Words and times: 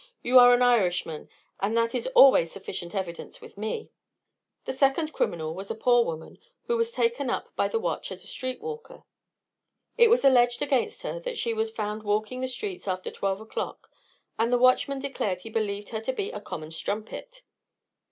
You 0.23 0.39
are 0.39 0.51
an 0.51 0.63
Irishman, 0.63 1.29
and 1.59 1.77
that 1.77 1.93
is 1.93 2.07
always 2.15 2.51
sufficient 2.51 2.95
evidence 2.95 3.39
with 3.39 3.55
me." 3.55 3.91
The 4.65 4.73
second 4.73 5.13
criminal 5.13 5.53
was 5.53 5.69
a 5.69 5.75
poor 5.75 6.03
woman, 6.03 6.39
who 6.65 6.75
was 6.75 6.91
taken 6.91 7.29
up 7.29 7.55
by 7.55 7.67
the 7.67 7.77
watch 7.77 8.11
as 8.11 8.23
a 8.23 8.27
street 8.27 8.61
walker. 8.61 9.03
It 9.99 10.09
was 10.09 10.25
alleged 10.25 10.63
against 10.63 11.03
her 11.03 11.19
that 11.19 11.37
she 11.37 11.53
was 11.53 11.69
found 11.69 12.01
walking 12.01 12.41
the 12.41 12.47
streets 12.47 12.87
after 12.87 13.11
twelve 13.11 13.41
o'clock, 13.41 13.91
and 14.39 14.51
the 14.51 14.57
watchman 14.57 14.97
declared 14.97 15.41
he 15.41 15.51
believed 15.51 15.89
her 15.89 16.01
to 16.01 16.13
be 16.13 16.31
a 16.31 16.41
common 16.41 16.71
strumpet. 16.71 17.43